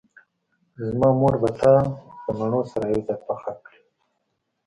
[0.85, 1.73] زما مور به تا
[2.23, 3.81] له مڼو سره یوځای پاخه کړي